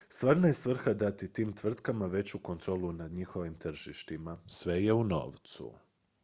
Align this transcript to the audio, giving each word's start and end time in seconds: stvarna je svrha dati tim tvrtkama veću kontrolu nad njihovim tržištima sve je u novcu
stvarna 0.09 0.47
je 0.47 0.53
svrha 0.53 0.93
dati 0.93 1.33
tim 1.33 1.53
tvrtkama 1.53 2.05
veću 2.05 2.39
kontrolu 2.39 2.93
nad 2.93 3.13
njihovim 3.13 3.53
tržištima 3.55 4.37
sve 4.47 4.83
je 4.83 4.93
u 4.93 5.03
novcu 5.03 5.71